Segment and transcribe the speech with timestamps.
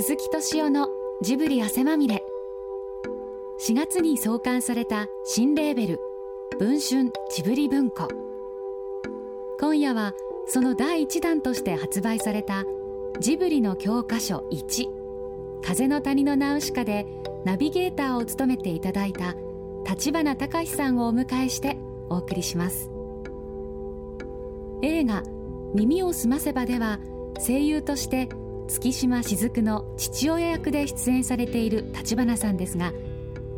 [0.00, 0.86] 鈴木敏夫の
[1.22, 2.22] ジブリ汗まみれ。
[3.66, 6.00] 4月に創刊された新レーベル
[6.56, 8.06] 文春ジブリ文庫。
[9.58, 10.14] 今夜は
[10.46, 12.62] その第1弾として発売された
[13.18, 14.86] ジブリの教科書1
[15.64, 17.04] 風の谷のナウシカで
[17.44, 19.34] ナビゲーターを務めていただいた
[19.84, 21.76] 立花隆さんをお迎えして
[22.08, 22.88] お送りします。
[24.80, 25.24] 映画
[25.74, 27.00] 「耳をすませば」では
[27.44, 28.28] 声優として
[28.68, 32.92] 月島雫の父親役で出演されている立花さんですが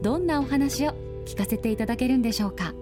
[0.03, 0.93] どんなお話を
[1.27, 2.73] 聞かせていただけるんでしょうか？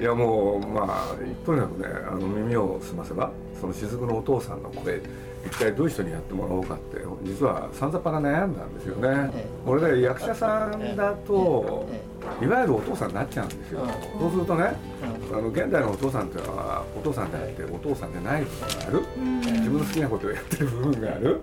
[0.00, 1.14] いやもうまあ
[1.46, 3.30] とにかくねあの耳をすませば
[3.60, 5.00] その雫のお父さんの声
[5.46, 9.30] 一体どういう人にやってもらおうかって実はさんざっぱら悩んだんですよね、
[9.64, 11.88] これで役者さんだと、
[12.42, 13.86] いわゆるお父さんになっちゃうんですよ、
[14.18, 14.72] そうするとね、
[15.32, 19.02] あの現代のお父さんっていうのはお父さんであってお父さんでない部分がある、
[19.40, 21.40] 自分の好きなことをやってる部分がある、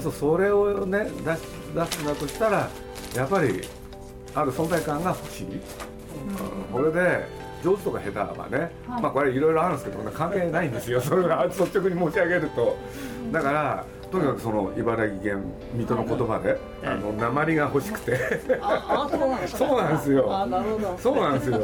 [0.00, 2.68] そうそれをね出すんだとしたら
[3.16, 3.62] やっぱり
[4.34, 5.60] ある存在感が欲しい、うん、
[6.72, 7.26] これで
[7.62, 11.00] 上手とか下手はね、はい、まあこれいろいろあるんですけど関係ないんですよ。
[11.02, 12.76] それが率直に申し上げると。
[13.32, 18.18] だからとにかくその茨城県水戸の言葉で、あの鉛が欲しくて。
[19.48, 20.96] そうなんですよ。
[20.98, 21.60] そうなんですよ。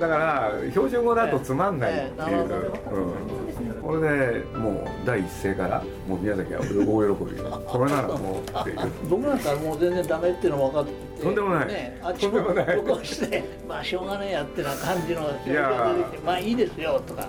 [0.00, 3.82] だから標準語だとつまんないっていう、うん。
[3.82, 7.40] これでもう第一声からもう宮崎は大喜び。
[7.66, 8.76] これならもうっていう。
[9.08, 17.26] 僕なんかもう全然ダメっていうの分かってとんでもない、ね、あっちも僕はしてまあしょうがねえやってな感じのいやまあいいですよとか。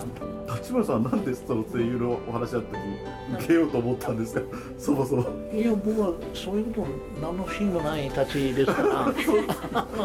[0.48, 2.78] 立花さんなんでその声優のお話あった時
[3.36, 4.40] 受けようと思ったんですか？
[4.78, 5.24] そもそも。
[5.52, 6.86] いや僕はそういうこと
[7.20, 9.12] 何の不思議もない立ちですから。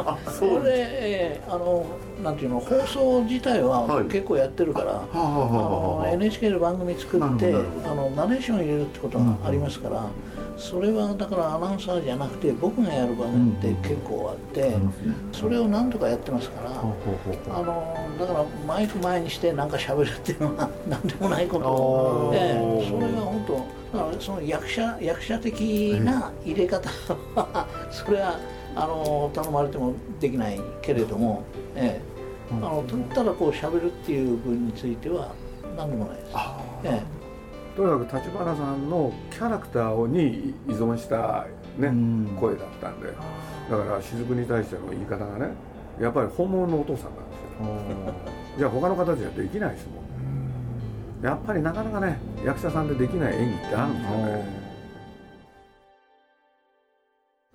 [0.06, 1.86] あそれ、えー、あの
[2.22, 10.06] なんていうの放送自体は結構やってるから、はい、NHK で番組作ってあのナレーション入れるってことがありますから、
[10.58, 14.76] それはだからアナウンサーじゃなくて僕がやる場面って結構あって、
[15.32, 22.32] それを何とかやってますから、あのだからマイク前にして何か喋るっていうのは 何でもないこと。
[22.32, 22.54] で
[22.88, 23.44] それは本
[23.92, 26.90] 当だからその役者役者的な入れ方
[27.36, 28.38] は それは
[28.76, 31.44] あの頼まれてもできないけれども、
[31.76, 32.02] ええ、
[32.52, 32.84] あの
[33.14, 35.30] ただこう喋るっていう分については
[35.78, 36.32] 何でもないです。
[36.86, 37.24] ええ。
[37.76, 41.48] とにかく立花さんのキャラクターに依存した
[41.78, 41.92] ね、
[42.40, 43.08] 声だったんで。
[43.70, 45.54] だから雫に対しての言い方がね
[46.00, 47.40] やっぱり本物のお父さんなんです
[48.08, 48.14] よ。
[48.58, 54.64] じゃあ他の方じゃできないですもんやっぱりなかなかね役者さんでできない演技ってあるんですよね。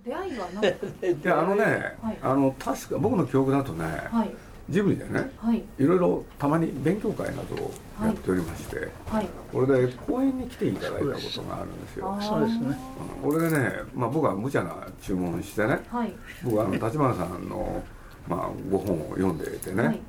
[0.05, 0.65] 出会いは何
[1.21, 1.65] いやあのね、
[2.01, 7.71] はい、あの確か僕の記憶だとね、はいジブリでね、はい、いろいろたまに勉強会などを
[8.03, 12.19] やっておりまして、はい、これで講演に来ていただいたことがあるんですよ。
[12.21, 12.77] そうですね。
[13.23, 16.13] これでね、まあ僕は無茶な注文してね、はい、
[16.45, 17.83] 僕はあの立花さんの
[18.29, 20.01] まあご本を読んでいてね、はい、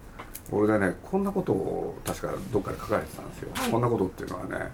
[0.51, 3.49] これでねこんなことを確かどっかで書かれてたんですよ。
[3.71, 4.71] こんなことっていうのはね、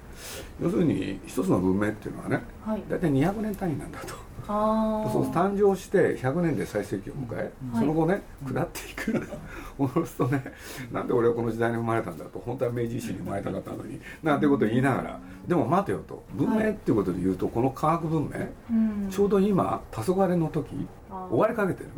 [0.59, 2.41] 要するに一つの文明っていうのはね、
[2.89, 4.15] 大体200年単位なんだと。
[4.45, 9.27] その誕生して100年で最盛期を迎え、その後ね下っていく。
[9.77, 10.43] そうするとね
[10.91, 16.23] なんで俺はこの時代に生まれたんだと本当は明治維新に生まれたかったのになんていうことを言いながらでも待てよと。
[16.33, 20.67] 文明っていうことで言うとこの科学文明、ちょうど今黄昏の時
[21.29, 21.89] 終わりかけてる、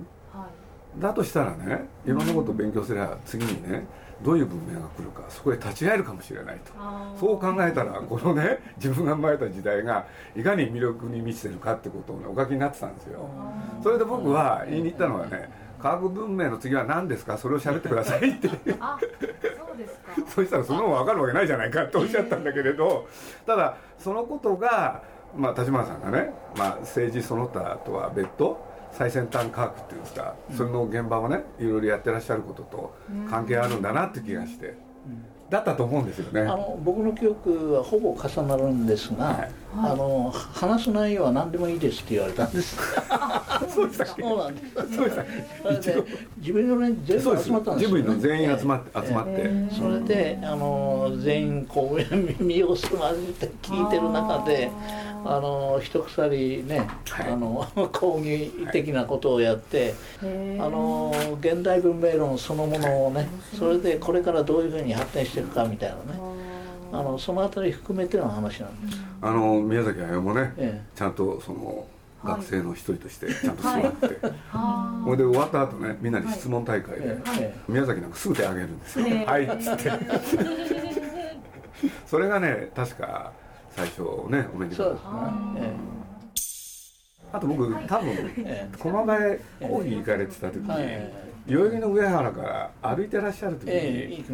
[1.00, 3.86] だとしたらねいろんなことを勉強すれば次にね
[4.24, 6.72] どういう文明が来るかそこへ立ち会えるかもしれないと。
[7.20, 10.06] そう考えたらこのね自分が生まれた時代が
[10.36, 13.30] いかに魅力に満ちてるかってことを、ね、お書きになってたんですよ。
[13.84, 15.50] それで僕は言いに行ったのはね
[15.82, 17.38] 科学文明の次は何ですか？
[17.38, 18.50] それを喋ってくださいって。
[18.80, 19.08] あそ
[19.74, 20.08] うですか。
[20.34, 23.08] そしたらその方が分かるわけないじゃないかっておっしゃったんだけれど
[23.46, 25.04] ただそのことが
[25.36, 28.60] まあ立花さんがね、まあ、政治その他とは別途
[28.98, 32.96] 最先端科学っていうんですか、それの現場をねいろいろやってらっしゃることと
[33.30, 34.76] 関係あるんだなって気がして。
[35.50, 36.42] だったと思うんですよね。
[36.42, 42.78] あの僕の記憶はほぼ重なるんですが、はい、あの話す内容は何でもいいですって言われたんです。
[43.74, 44.96] そうでしたそうなんです。
[44.96, 45.26] そうでした。
[45.64, 46.04] それで
[46.40, 48.02] 自分のね全部集まったんですよ、ね。
[48.02, 54.70] 自分の全員集まって集まって、えー、それであの全員こう耳を澄ませて聞いてる中で。
[55.30, 63.28] あの一鎖ね、はい、あの 講義的なことをやって、はい、あの現代文明論そのものをね
[63.60, 66.20] それでこれからどういうふうに発展していくかみたいなね。
[66.90, 68.98] あのそのあたり含めての話なんです。
[69.22, 71.86] あの宮崎駿もね、ええ、ちゃんとその
[72.24, 73.82] 学生の一人としてちゃんと座って、
[74.50, 77.20] はい、 それで終わった後ねみんなに質問大会で、はい、
[77.68, 79.92] 宮崎なんかすぐ手挙げるんですよ「はい」っつって。
[82.08, 83.34] それがね確か
[83.78, 85.72] 最初ねお目にかかった、ね、
[87.32, 94.26] あと僕多分駒場へ講義行かれてた時に、代々木の上原から歩いてらっしゃる時に、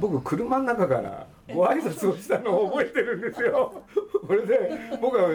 [0.00, 3.82] 僕車の中からご挨拶をしたのを覚えてるんですよ。
[4.26, 5.30] これで僕は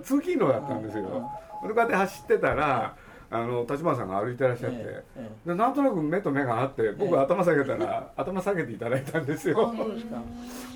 [0.00, 1.28] 通勤路だったんですよ。
[1.60, 2.94] こうやって走ってたら
[3.32, 9.74] あの立花さんが歩いてらっしゃって、ええ、でなんとなく目と目があって僕は頭下げたら、え、 頭下げていただいたんですよ。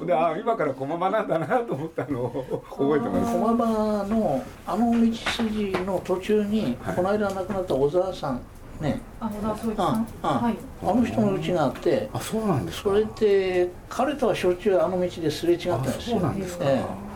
[0.05, 3.33] であ今から駒場なんだなと思ったのを覚えてます。
[3.35, 3.67] 駒場
[4.05, 8.41] のあの道筋の途中に、はい、この間亡くなった小沢さん
[8.81, 10.07] ね、あ小沢総一さん。
[10.23, 16.17] はい、あの人の家があってあそうなんですそれって彼とはしょっちゅうあの道ですれ違ったんですよ。
[16.17, 17.07] そうなんですか、ええ。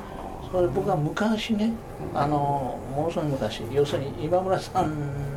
[0.50, 1.72] それ僕は昔ね
[2.14, 5.29] あのものすごい昔要するに今村さん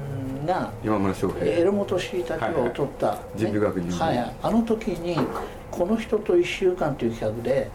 [0.46, 1.46] が今村翔平。
[1.46, 3.18] 榎本氏たちを取った、
[3.60, 5.18] 学人はい、あの時に
[5.72, 7.70] 「この人と1週間」という企画で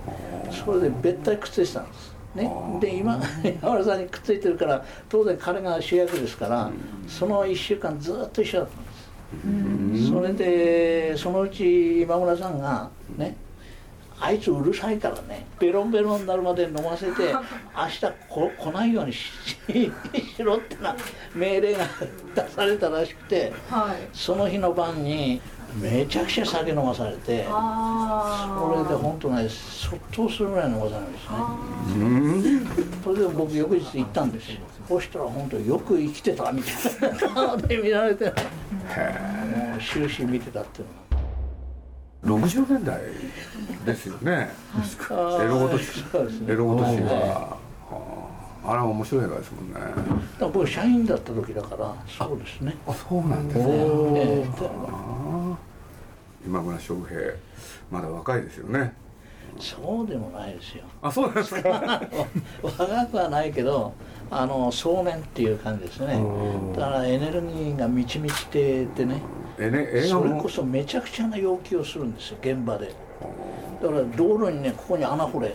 [0.64, 2.18] それで別体くっついてたんです。
[2.34, 2.50] ね、
[2.80, 3.18] で今
[3.62, 6.70] 山村さんにくっついてるから当然彼が主役ですから
[7.08, 10.08] その1週間ずっと一緒だったんです。
[10.08, 13.36] それでそのうち今村さんがね
[14.20, 17.32] あいつうるさいからねベロンベロンになるまで飲ませて
[17.76, 19.26] 明日こ来ないようにし
[20.38, 20.96] ろってな
[21.34, 21.84] 命令が
[22.34, 25.40] 出されたらしくて、はい、その日の晩に
[25.80, 27.50] めちゃくちゃ酒飲まされてそ
[28.74, 32.88] れで本当ねそっとするぐらい飲まされるんですね。
[33.04, 34.60] それで僕翌日行ったんですよ。
[34.88, 38.34] そしたら本当よく生きてたみたいな顔で見られてもう
[39.80, 41.07] 終始見てたっていうのは。
[42.28, 43.00] 60年代
[43.84, 44.50] ですよね。
[45.40, 46.04] エロごとし
[46.46, 47.56] エロごとしが
[48.64, 49.80] あれは面白い映画ですもんね。
[50.52, 52.76] 僕社員だった時だからそうですね。
[52.86, 54.44] あそうなんですね。
[56.46, 57.20] 今村翔平。
[57.90, 58.92] まだ若いですよね。
[59.58, 60.84] そうでもないですよ。
[61.02, 61.70] あそうですか？
[62.62, 63.92] 若くはないけど
[64.30, 66.22] あの壮年っていう感じですね。
[66.76, 69.20] だからエネルギーが満ち満ちててね
[69.58, 72.92] えねそれこそめちゃくちゃな要求をするんですよ現場で。
[73.82, 75.54] だから道路にねここに穴掘れ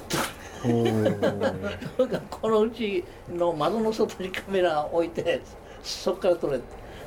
[0.64, 5.42] このうちの窓の外にカメラ置いて
[5.82, 6.60] そこから撮れ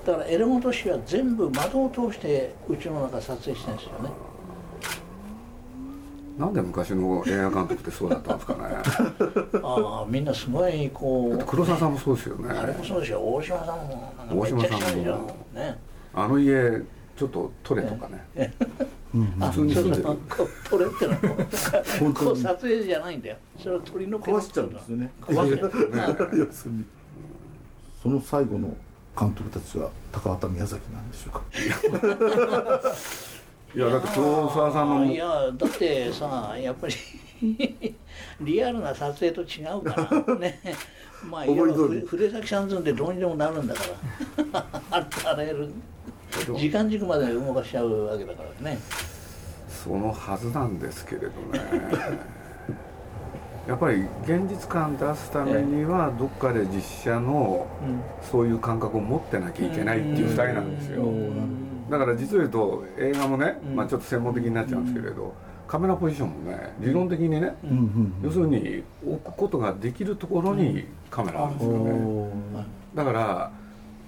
[0.07, 4.11] だから榎本氏は全部窓を通してうちの中撮影してるんですよね。
[6.39, 8.61] なんで昔の映画監督ってそうだったんですかね。
[9.65, 11.45] ああみんなすごいこう。
[11.45, 12.51] 黒沢さんもそうですよね。
[12.51, 13.21] あれもそうですよ。
[13.23, 15.35] 大島さんも大島さんも。
[15.55, 15.79] ね
[16.17, 16.81] あの家
[17.15, 18.27] ちょっと撮れとかね、
[19.13, 20.03] 普通に住んでる。
[20.69, 21.19] 撮れってのは
[22.15, 23.37] こう撮影じゃないんだよ。
[23.63, 25.11] それを取り残壊しちゃうんですよね。
[26.51, 26.85] するに。
[28.03, 28.75] その最後の
[29.19, 31.43] 監督たちは高畑宮崎なんでしょうか。
[33.75, 36.95] いやだって黒沢さんのいやだってさやっぱり
[38.41, 40.61] リアルな撮影と違うからね。
[41.29, 43.81] まあいろいろ筆先さんずんでどうにでもなるんだか
[44.53, 44.67] ら。
[44.91, 45.71] あらゆる
[46.59, 48.79] 時間軸まで動かしちゃうわけだからね。
[49.69, 51.61] そのはずなんですけれどね。
[53.67, 57.67] やっぱり現実感出すためにはどっかで実写の
[58.23, 61.05] そういう感覚を持ってなきゃいけないっていう2人なんですよ。
[61.91, 65.35] だから実を言うと映画もね、まあ、ちょっと専門的になっちゃうんですけれど
[65.69, 67.55] カメラポジションもね理論的にね
[68.23, 72.67] 要するに置くことができるところにカメラあるんですよね。
[72.95, 73.51] だから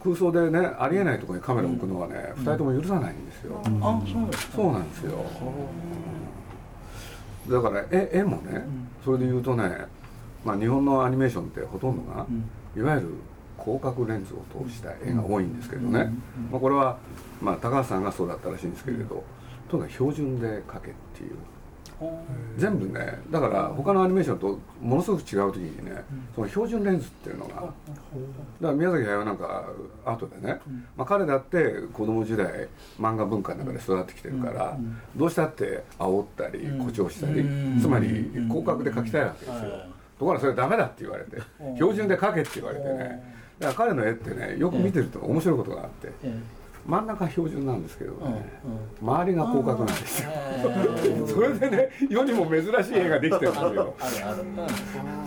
[0.02, 5.24] 空想でねありえないところにカメラ置くのはね、うん、2人とも許さないんですよ、うん、あそうですそうなんですよ、
[7.48, 8.62] だから絵絵もね、
[9.04, 9.86] それで言うとね、
[10.44, 12.26] まあ、日本のアニメーションってほとんどが、
[12.76, 13.14] いわゆる
[13.62, 16.12] 広角レンズを通した絵が多いんですけどね、
[16.50, 16.98] まあ、これは、
[17.40, 19.24] まあ、高橋さんがそうだったらしいんですけれど、
[19.68, 21.36] とにかく標準で描けっていう
[22.56, 27.72] 全部ねだから他のアニメーションとものすごく違う時にね、その標準レンズっていうのがだか
[28.60, 29.64] ら宮崎駿なんか
[30.04, 30.60] 後でね、
[30.96, 32.68] まあ、彼だって子供時代
[33.00, 34.78] 漫画文化の中で育ってきてるから、
[35.16, 37.44] どうしたって煽ったり誇張したり、
[37.80, 39.70] つまり広角で描きたいわけですよ、
[40.18, 41.42] ところがそれダメだって言われて
[41.74, 43.38] 標準で描けって言われてね。
[43.58, 46.12] だから彼の絵ってねよく見てると面白いことがあって、
[46.88, 48.18] 真ん中標準なんですけどね、
[48.64, 50.30] うんうん、周りが広角なんですよ、
[51.28, 53.68] それでね世にも珍しい絵ができてるんですよ。
[53.68, 54.72] あるある、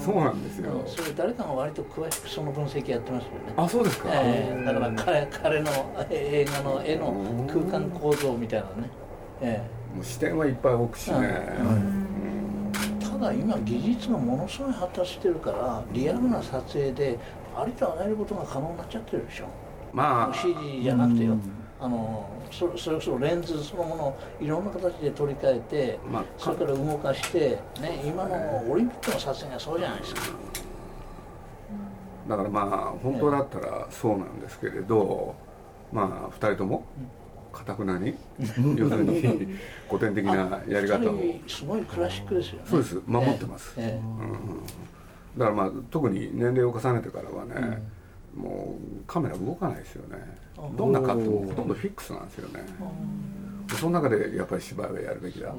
[0.03, 3.53] そうなんですよ、それ誰かが割と詳しくその分析やってますよね。
[3.55, 5.69] あそうですか、えー、だから彼彼の
[6.09, 7.13] 映画の絵の
[7.47, 8.89] 空間構造みたいなね、
[9.41, 11.47] えー、もう視点はいっぱい置くしね、
[12.99, 17.19] ただ今技術がものすごい発達してるからリアルな撮影で
[17.55, 19.45] ありとあらゆることが可能になっちゃってるでしょ
[19.93, 20.33] まあ。
[20.33, 21.37] CG じゃなくてよ、
[21.79, 30.21] あのそそれこそレンズそのものをいろんな形で取り替えて、まあ、それから動かして、ね、今のオリンピックの撮影がそうじゃないですか。
[32.27, 35.35] だからまあ本当だったらそうなんですけれど
[35.91, 36.85] まあ2人とも
[37.51, 38.15] かたくなに
[38.77, 39.21] 要するに
[39.89, 41.19] 古典的なやり方を。
[41.47, 42.61] すごいクラシックですよね。
[42.65, 43.01] そうです。
[43.05, 43.99] 守ってます、ええ。
[43.99, 44.63] うん、
[45.37, 47.91] だからまあ特に年齢を重ねてからはね、うん、
[48.35, 50.17] もうカメラ動かないですよね。
[50.77, 52.63] どんなカットもほとんどフィックスなんですよね。
[53.79, 55.53] その中でやっぱり芝居をやるべきだ。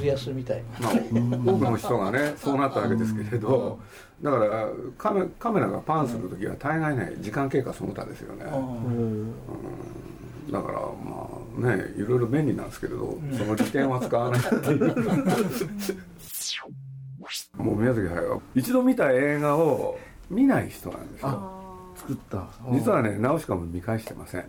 [0.00, 3.78] 小安みたいまあ、多くの人がねそうなったわけですけれど
[4.22, 9.34] だからカメカメラがパンする時は大概ね時間経過その他ですよね、うん。
[10.50, 11.28] だからま
[11.72, 14.94] あねいろいろ便利なんですけれど、その利点は使わないっていう。
[17.56, 19.98] もう宮崎駿は一度見た映画を
[20.30, 21.59] 見ない人なんですよ
[22.10, 22.46] 作った。
[22.72, 24.44] 実はねナウシカも見返してません。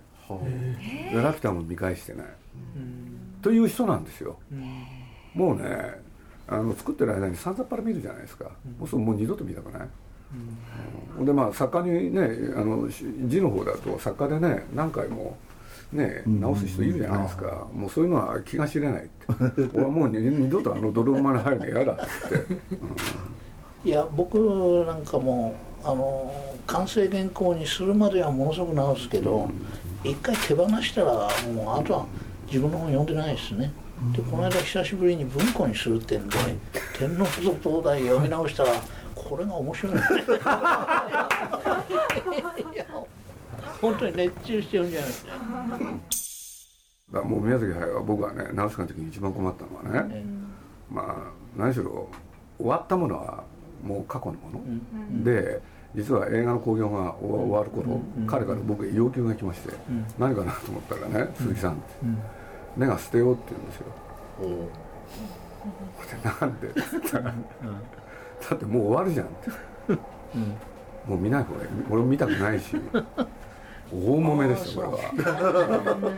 [1.13, 2.25] ラピュタも見返してない。
[3.41, 4.37] という人なんですよ。
[5.33, 6.01] もうね
[6.47, 8.45] あの作ってる間にさんざっぱら見るじゃないですか、
[8.77, 9.87] もうすぐもう二度と見たくない、
[11.17, 12.21] うん、でまあ作家にね
[12.55, 15.37] あの字の方だと作家でね何回も
[15.93, 19.21] ね直す人いるじゃないですか、もうそういうのは気が知れないって。
[19.73, 22.35] 俺はもう二度とあの泥沼に入るの嫌だって、
[23.85, 24.37] うん、いや僕
[24.85, 26.33] なんかもあの
[26.67, 29.49] 完成原稿にするまではものすごく直すけど、
[30.03, 32.05] うん、一回手放したらもうあとは
[32.47, 33.71] 自分の本読んでないですね、
[34.15, 36.37] でこの間久しぶりに文庫にするってんで
[36.97, 38.73] 天皇附属東大読み直したら
[39.15, 39.95] これが面白い。
[39.95, 40.01] ね
[43.79, 45.25] 本当に熱中してるんじゃないです。
[47.11, 50.23] かもう宮崎駿は僕はね直すかの時に一番困ったのはね、
[50.89, 52.09] まあ何しろ
[52.57, 53.43] 終わったものは
[53.83, 55.61] もう過去のもの、うん、で
[55.95, 61.73] 実は映画の興行が終わる頃、うん、彼から僕へ要求が来まして、うん、何かなと思ったらね、鈴木さん。
[61.73, 61.81] って、
[62.77, 63.85] 根が捨てようって言うんですよ。
[66.39, 67.31] なんでって言ったら、だ
[68.55, 69.25] ってもう終わるじゃん。
[69.25, 69.49] って、
[71.05, 71.67] もう見ない方がいい。
[71.89, 72.75] 俺も見たくないし
[73.91, 76.13] 大揉めですよこれは。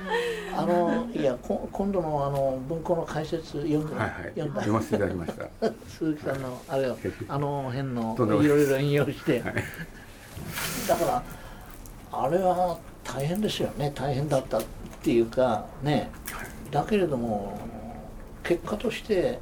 [0.55, 4.59] あのいやこ今度のあの文庫の解説読んで、はいはい、読んだ。
[4.61, 5.49] 読ませていただきました。
[5.89, 9.53] 鈴木さんのあれをあの辺のいろいろ引用して、はい、
[10.87, 11.23] だから
[12.11, 13.91] あれは大変ですよね。
[13.95, 14.63] 大変だったっ
[15.01, 16.11] ていうかね。
[16.69, 17.59] だけれども
[18.43, 19.39] 結果として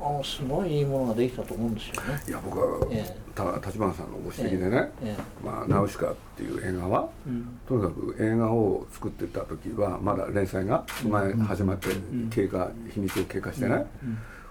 [0.00, 2.22] あすごいいいものができたと思うんですよね。
[2.28, 11.88] いや僕は、ええ、立花さんのご指摘でね「ええ、まあ、ナウシカ」っていう映画は、うん、とにかく映画を作ってた時はまだ連載が前始まって
[12.30, 13.86] 経過、日にちを経過してね、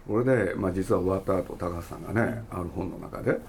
[0.08, 3.40] これで、まあ、実は終わった後高橋さんがねある本の中で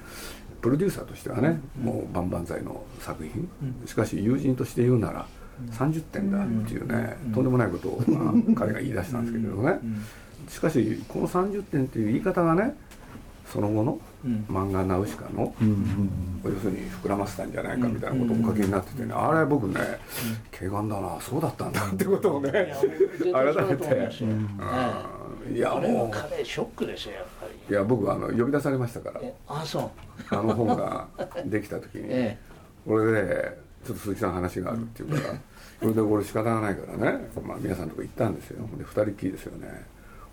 [0.61, 3.49] プロデューサーとしてはね、もう万々歳の作品、
[3.85, 5.27] しかし友人として言うなら
[5.73, 9.79] 30点だっていうね、とんでもないことを、まあ、彼が言い出したんですけれどね、
[10.49, 12.77] しかしこの30点っていう言い方がね
[13.53, 13.99] その後の
[14.51, 15.55] 漫画ナウシカの、
[16.43, 19.75] 要するに膨らませたんじゃないかみたいなことをお書きになっててね、あれ僕ね
[20.51, 22.51] 軽眼だなそうだったんだってことをね
[23.21, 24.09] 改めて、
[25.55, 26.11] いやもう。
[26.11, 27.75] 彼ショックですよやっぱり。
[27.75, 29.21] いや僕あの呼び出されましたから。
[29.47, 29.81] あそ
[30.31, 30.35] う。
[30.35, 31.07] あの本が
[31.45, 35.35] できた時に、 ええ、これでちょっと鈴木さん話があるっていうから
[35.81, 38.67] それで俺仕方がないからね、まあ、皆さんのとこ行ったんですよ。
[38.79, 39.85] で2人っきりですよね。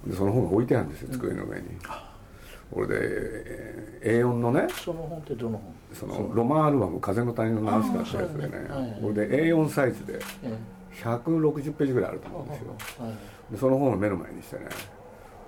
[0.07, 1.67] でその本が置いてあるんですよ机の上に、
[2.71, 5.73] これで A4 のねその本ってどの本？
[5.93, 10.19] そのロマンアルバム「風の谷のナウシカ」ってやつでね、これで A4 サイズで
[11.01, 12.75] 160ページぐらいあると思うんですよ、
[13.51, 14.67] でその本を目の前にしてね。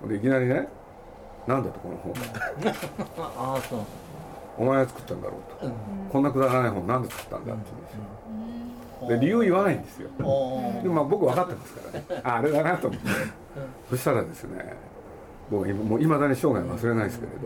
[0.08, 0.66] でいきなりね
[1.46, 2.12] 「なんだとこの本？
[2.12, 3.80] は」 ああそう。
[4.58, 5.72] お前が作ったんだろうと、うん、
[6.10, 7.62] こんなくだらない本なんで作ったんだって
[9.00, 10.10] 言うんですよ、で理由言わないんですよ。
[10.18, 12.22] でもまあ僕分かってますからね。
[12.22, 13.06] ああれだなと思って。
[13.88, 14.76] そしたらですね
[15.50, 17.38] 僕もういまだに生涯忘れないですけれど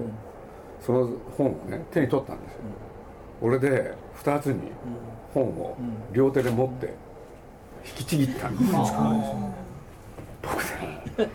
[0.80, 2.60] その本をね手に取ったんですよ。
[3.42, 4.60] 俺で2つに
[5.34, 5.76] 本を
[6.12, 6.94] 両手で持って
[7.84, 8.84] 引きちぎったんですよ。
[10.42, 10.56] 僕
[11.18, 11.30] ね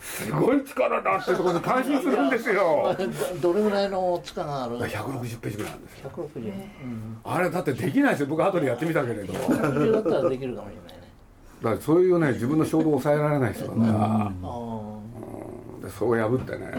[0.00, 2.94] すごい力だってところで感心するんですよ。
[3.40, 6.10] どれぐらいの力がある？160ページぐらいなんですよ。
[6.14, 8.26] 160、うん、あれだってできないですよ。
[8.26, 9.32] 僕後でやってみたけれど。
[9.32, 11.08] だったらできるかもしれないね。
[11.62, 14.42] だからそういうね自分の衝動を抑えられない人だから、うん、
[15.82, 16.72] でそう破ってね、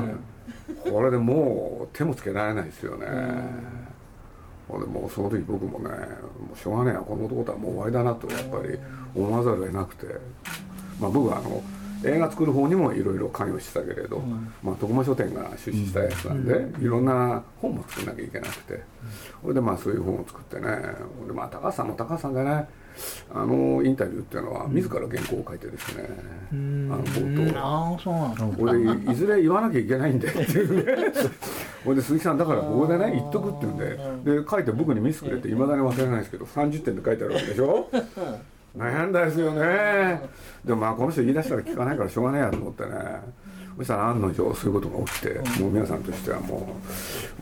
[0.86, 3.06] うん、これでもう手もつけられないですよね、
[4.70, 5.96] うん、でもうその時僕もねも
[6.56, 8.80] うしょうがねえやこの男とはもう終わりだなとやっぱり
[9.16, 10.54] 思わざるを得なくて。
[11.00, 11.62] まあ僕はあの
[12.06, 18.84] 映画作る方にもいろいろ関与してたけれど、うん、まあ、徳間書店が出資したやつなんで、うん、いろんな本も作んなきゃいけなくて、
[19.42, 20.62] それでまあそういう本を作ってね
[21.26, 22.68] で、まあ、高橋さんも高橋さんでね
[23.34, 26.10] あのインタビューっていうのは自ら原稿を書いてですね、
[26.52, 27.60] あの冒頭。
[27.60, 31.12] あそうなん俺いずれ言わなきゃいけないん だよっていうね
[31.86, 34.24] ほいで鈴木さんだからここでね言っとくって言うん。
[34.24, 37.90] でで書いて僕に見せてくれていまだに忘れないですけど30点で書いてあるわけでしょ？
[38.78, 40.22] 悩んだですよね。
[40.66, 42.90] でもまあこの人言い出したら聞かないからしょうがねえやと思ってね。
[43.78, 46.76] そしたら案の定そういうことが起きてもう皆さんとしてはも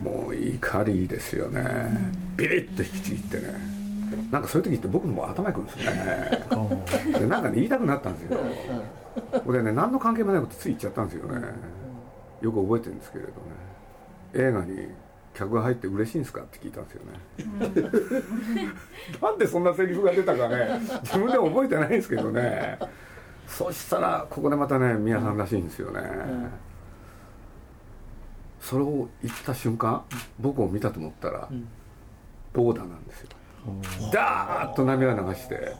[0.02, 1.64] うもう怒りですよね。
[2.38, 3.81] ビリッと引きちぎってね
[4.32, 7.20] なんかそういう時って僕も頭にくるんですよね。
[7.20, 8.40] でなんかね言いたくなったんですよ。
[9.46, 11.48] これね何の関係もないことつい言っちゃったんですよね。
[12.42, 13.36] よく覚えてるんですけれどね。
[14.34, 14.88] 映画に
[15.34, 17.12] 客が入って嬉しいんですかって聞いたんですよね、
[19.22, 22.78] なんでそんなセリフが出たかね自分でも覚えてないんですけどね。
[23.48, 26.02] そしたらここでまたね宮さんらしいんですよね、
[28.60, 30.04] それを言った瞬間
[30.40, 31.50] 僕を見たと思ったら、
[32.54, 33.30] ボーダなんですよ
[34.12, 35.76] ダーッと涙流して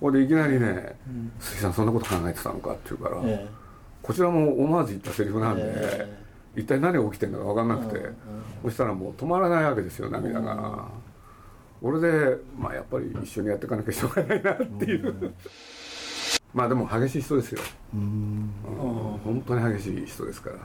[0.00, 0.96] これでいきなりね
[1.40, 3.16] 「鈴木さんそんなこと考えてたのか」って言うから、
[4.02, 6.28] こちらも思わず言ったセリフなんで。
[6.56, 8.10] 一体何が起きてるのか分かんなくて、
[8.64, 10.88] そしたらもう止まらないわけですよ涙が。
[11.80, 15.34] 俺で、まあ、やっぱり一緒にやっていかなきゃしょうがないなっていう
[16.58, 17.60] まあでも激しい人ですよ。
[17.94, 18.50] うん。
[19.24, 20.56] 本当に激しい人ですから。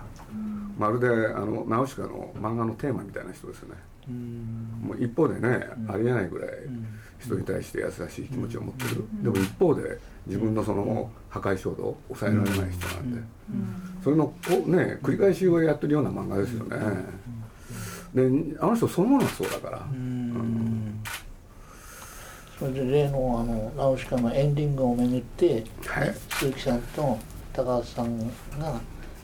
[0.76, 3.76] まるであのナウシカの漫画のテーマみたいな人ですよね。
[4.82, 6.50] もう一方でねありえないぐらい
[7.20, 9.06] 人に対して優しい気持ちを持ってる。
[9.22, 13.22] でも一方で自分のその破壊衝動を抑えられない人なんで
[14.04, 14.34] それのこ
[14.66, 16.78] ね繰り返しをやってるような漫画ですよね。
[18.16, 19.86] であの人そのものがそうだから
[22.60, 27.18] それで例のあのナウシカのエンディングをめぐって、はい、鈴木さんと
[27.52, 28.20] 高橋さん
[28.60, 28.80] が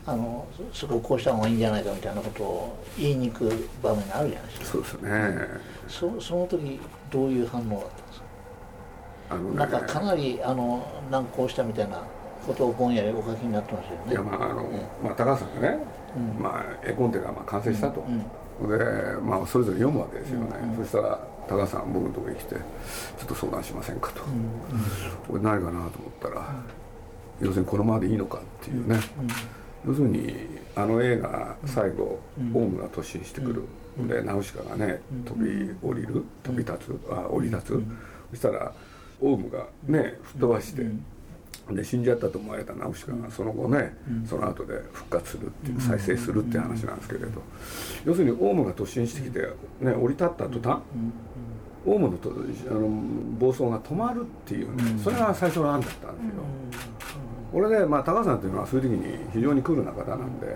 [0.06, 4.66] あのすごくこうした方がいいんじゃないかみたいなことを言いに行く場面があるじゃないですか。
[4.66, 5.48] そうですね。
[5.88, 6.80] そその時
[7.12, 8.26] どういう反応だったんですか？
[9.30, 12.02] あの、ね、なんかかなりあの難航したみたいな
[12.46, 14.12] ことをぼんやりお書きになってますよね。
[14.12, 14.64] いやまああの、
[15.04, 15.78] まあ、高橋さんがね、
[16.16, 18.04] うん、まあ、絵コンテがまあ完成したと、
[18.60, 18.86] うん、で、
[19.22, 22.56] まあ、それぞれ読むわけですよね、うん、そしたら高橋さん僕のところに来て
[23.18, 24.22] 「ちょっと相談しませんか」と
[25.28, 26.64] 「これ何かな?」と思ったら、
[27.42, 29.00] 要するにこのままでいいのかっていうね、
[29.88, 30.36] 要するに
[30.76, 32.20] あの映画最後、
[32.54, 33.64] オウムが突進してくる、
[34.08, 37.84] でナウシカがね飛び降りる飛び立つあ降り立つ、
[38.30, 38.72] そしたら
[39.20, 40.84] オウムがね吹っ飛ばして、
[41.76, 43.96] で死んじゃったと思われたナウシカがその後ね、
[44.28, 47.42] その後で復活するっていう再生するっていう話なんですけれど、
[48.06, 49.42] 要するにオウムが突進してきて、
[49.82, 50.80] ね、降り立った途端、
[51.86, 52.88] オウムのとあの
[53.40, 56.44] 暴走が止まるっていう、ね、それが最初の案だったんですよ。
[57.52, 60.40] これで、まあ、高橋さんっていうのはそういう時に非常にクールな方なん。
[60.40, 60.56] で、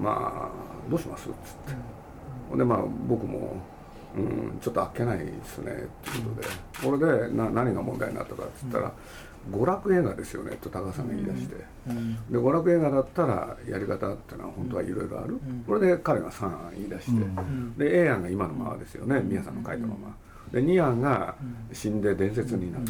[0.00, 1.28] まあどうします？
[1.28, 1.78] っつって。
[2.50, 2.58] ほん。
[2.58, 3.56] でまあ僕も
[4.16, 6.48] うん、ちょっとあっけないですねっていうことで、
[6.82, 8.92] これでな何が問題になったかっつったら、
[9.50, 11.56] 娯楽映画ですよねと高橋さんが言い出して、
[12.30, 17.26] で娯楽映画だったらやり方っていうのは本当はいろいろある、これで彼が3案言い出して、
[17.76, 20.16] で A 案が今のままですよね宮さんの書いたまま。
[20.52, 21.34] で2案が
[21.72, 22.84] 死んで伝説になる、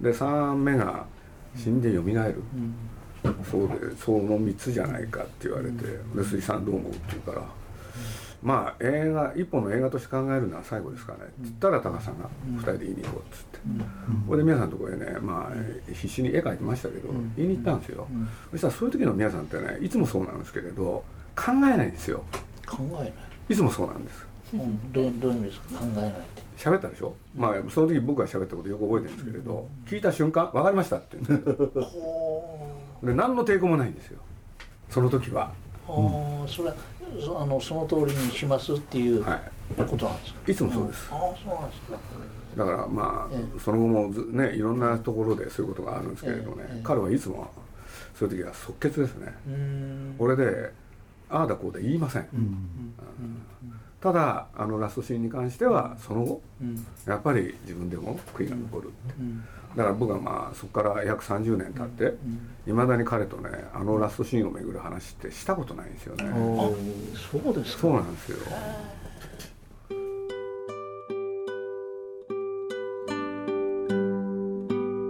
[0.00, 1.06] で3案目が
[1.54, 2.42] 死んでよみがえる、
[3.48, 7.46] そうでその3つじゃないかって言われて「で水産どう思う?」って言うから。
[8.42, 11.24] まあ映画一本の映画として考えるのは最後ですからね。
[11.42, 13.58] っつったら高さんが2人で言いに行こうっつって。
[14.28, 18.06] これで皆さんのところでねまあ必死に絵描いてましたけど言いに行ったんですよ。
[18.52, 22.24] そしたらそういう時の皆さんってねいつもそうなんですけれど考えないんですよ。
[22.66, 23.12] 考えない。
[23.48, 24.26] いつもそうなんです。
[24.54, 25.80] うん、どどういう意味ですか？
[25.80, 26.42] 考えないって。
[26.56, 31.16] 喋ったでしょ、うん、まあその時僕が喋ったことよく覚えてるんですけれど、うん、聞いた瞬間分かりましたって。
[31.16, 34.20] で何の抵抗もないんですよ。
[34.88, 35.52] その時は
[35.86, 36.74] それは
[37.42, 39.30] あのその通りにしますっていうこ
[39.74, 40.16] となんですか、は
[40.48, 41.98] い、いつもそうです、ああそうなんですか。
[42.56, 47.50] だからまあ、ええ、その後もねいろんなところでそういうことがあるんですけれどね、え、彼はいつも
[48.14, 49.34] そういう時は即決ですね。
[50.18, 50.72] これで
[51.28, 52.40] ああだこうで言いません、うん。
[52.40, 53.42] うん。
[54.00, 56.40] ただあのラストシーンに関してはその後、
[57.06, 59.14] やっぱり自分でも悔いが残るって、
[59.76, 62.16] だから僕はまあそこから約30年経って
[62.68, 66.24] いま、だに彼とねあのラストシーンをめぐる話ってしたことないんですよね。
[67.30, 68.38] そうですそうなんですよ。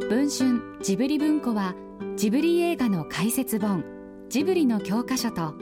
[0.09, 1.75] 文春ジブリ文庫は
[2.17, 3.85] ジブリ映画の解説本
[4.29, 5.55] ジブリの教科書と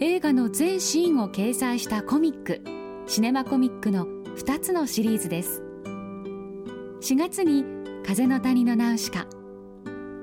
[0.00, 2.60] 映画の全シーンを掲載したコミック
[3.06, 4.04] シネマコミックの
[4.36, 5.62] 2つのシリーズです。
[7.02, 7.64] 4月に
[8.04, 9.28] 風の谷のナウシカ。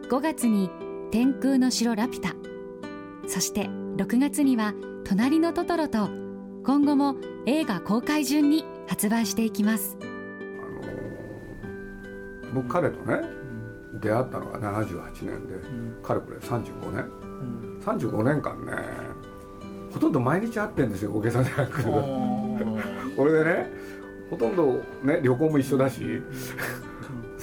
[0.10, 0.70] 5月に
[1.12, 2.36] 天空の城ラピュタ。
[3.28, 4.74] そして6月には
[5.06, 6.10] 隣のトトロと
[6.66, 7.16] 今後も
[7.46, 10.12] 映画公開順に発売していきます、あの
[12.54, 13.22] 僕彼とね
[14.02, 17.08] 出会ったのが78年で、うん、かれこれ35年、う
[17.78, 18.74] ん、35年間ね
[19.94, 21.82] ほとんど毎日会ってんですよ大げさじゃなく。
[23.16, 23.72] これでね
[24.30, 26.22] ほとんどね旅行も一緒だし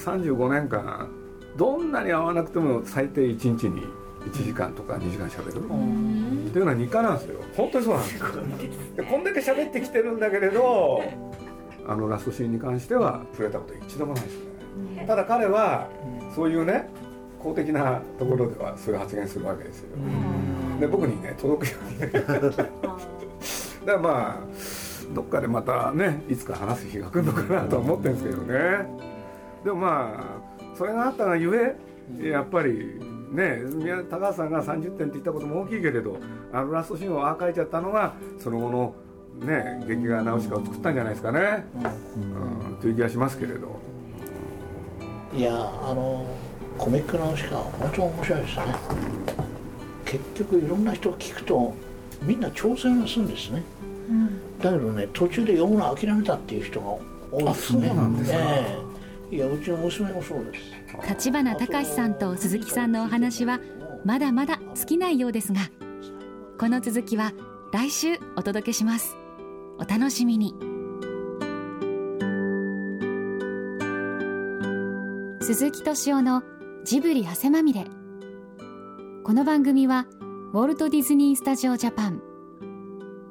[0.07, 1.09] 35年間
[1.57, 3.83] どんなに会わなくても最低1日に
[4.25, 7.41] 1時間とか2時間しゃべるっていうのは日課なんですよ。
[7.55, 8.27] 本当にそうなんですよ。
[8.95, 11.01] でこんだけ喋ってきてるんだけれど
[11.87, 15.05] あのラストシーンに関しては触れたこと一度もないですね。
[15.07, 15.87] ただ彼は
[16.35, 16.89] そういうね
[17.39, 19.89] 公的なところではそういう発言するわけですよ。
[20.79, 21.99] で僕にね届くように。
[21.99, 22.67] ねだか
[23.85, 24.37] らまあ
[25.13, 29.16] どっかでまたねいつか話す日が来るのかなと思ってるんですけどね
[29.67, 31.53] でもまあそれがあったがゆ
[32.21, 33.01] えやっぱり
[33.31, 33.59] ね
[34.09, 36.17] 高橋さんが30点って言ったことも大きいけれど
[36.53, 38.95] あのラストシーンをああ書いちゃったのがその後の
[39.45, 41.65] ね劇画直しかを作ったんじゃないですかね、
[42.15, 43.77] うん、という気がしますけれど。
[45.35, 46.25] いやあの
[46.77, 48.63] コミック直しか本当面白いですね。
[50.05, 51.73] 結局いろんな人聞くと
[52.21, 53.63] みんな挑戦するんですね、
[54.09, 56.85] うん、だけどね途中で読むの諦めたっていう人が
[57.33, 57.87] 多いですね。
[57.89, 58.86] そうなんですか、えー、
[59.29, 61.09] いやうちの娘もそうです。
[61.09, 63.59] 立花隆さんと鈴木さんのお話は
[64.05, 65.61] まだまだ尽きないようですが
[66.57, 67.33] この続きは
[67.73, 69.17] 来週お届けします。
[69.77, 70.55] お楽しみに。
[75.41, 76.43] 鈴木敏夫の
[76.83, 77.85] ジブリ汗まみれ。
[79.23, 80.07] この番組は
[80.53, 82.21] ウォルト・ディズニー・スタジオ・ジャパン。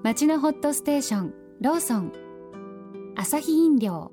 [0.03, 2.13] 町のホットステーションローソン。
[3.17, 4.13] アサヒ飲料。